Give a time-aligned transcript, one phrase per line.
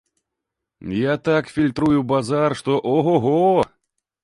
[0.99, 3.39] Я так фільтрую базар, што о-го-го!